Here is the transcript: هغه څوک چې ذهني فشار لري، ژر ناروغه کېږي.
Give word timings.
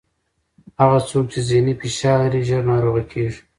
هغه 0.79 0.99
څوک 1.09 1.25
چې 1.33 1.39
ذهني 1.49 1.73
فشار 1.81 2.17
لري، 2.23 2.41
ژر 2.47 2.61
ناروغه 2.71 3.03
کېږي. 3.11 3.41